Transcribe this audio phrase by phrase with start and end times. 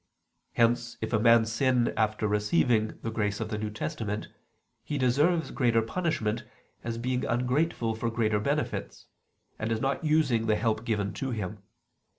[0.53, 4.29] Hence if a man sin after receiving the grace of the New Testament,
[4.83, 6.43] he deserves greater punishment,
[6.83, 9.05] as being ungrateful for greater benefits,
[9.59, 11.61] and as not using the help given to him.